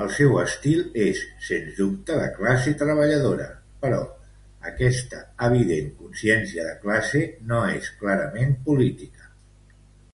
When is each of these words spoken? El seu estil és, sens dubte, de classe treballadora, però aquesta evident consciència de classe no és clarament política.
El 0.00 0.10
seu 0.16 0.36
estil 0.42 0.82
és, 1.04 1.22
sens 1.46 1.72
dubte, 1.80 2.18
de 2.20 2.28
classe 2.36 2.76
treballadora, 2.84 3.48
però 3.86 4.00
aquesta 4.72 5.24
evident 5.50 5.92
consciència 6.04 6.70
de 6.72 6.80
classe 6.88 7.28
no 7.54 7.64
és 7.76 7.94
clarament 8.04 8.58
política. 8.72 9.32